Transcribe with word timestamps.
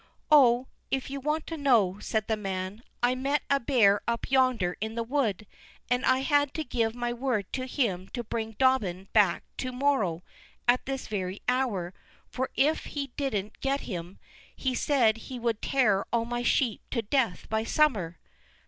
"Oh, 0.31 0.65
if 0.89 1.11
you 1.11 1.19
want 1.21 1.45
to 1.45 1.57
know," 1.57 1.99
said 1.99 2.25
the 2.25 2.35
man, 2.35 2.81
"I 3.03 3.13
met 3.13 3.43
a 3.51 3.59
bear 3.59 4.01
up 4.07 4.31
yonder 4.31 4.75
in 4.81 4.95
the 4.95 5.03
wood, 5.03 5.45
and 5.91 6.03
I 6.07 6.21
had 6.21 6.55
to 6.55 6.63
give 6.63 6.95
my 6.95 7.13
word 7.13 7.45
to 7.53 7.67
him 7.67 8.07
to 8.15 8.23
bring 8.23 8.53
Dobbin 8.57 9.09
back 9.13 9.43
to 9.57 9.71
morrow, 9.71 10.23
at 10.67 10.87
this 10.87 11.05
very 11.07 11.43
hour; 11.47 11.93
for 12.27 12.49
if 12.55 12.85
he 12.85 13.11
didn't 13.15 13.61
get 13.61 13.81
him, 13.81 14.17
he 14.55 14.73
said 14.73 15.17
he 15.17 15.37
would 15.37 15.61
tear 15.61 16.07
all 16.11 16.25
my 16.25 16.41
sheep 16.41 16.81
to 16.89 17.03
death 17.03 17.47
by 17.47 17.63
summer." 17.63 18.17